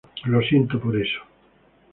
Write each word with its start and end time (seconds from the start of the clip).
Lo 0.25 0.41
siento 0.41 0.79
por 0.79 0.99
eso. 0.99 1.21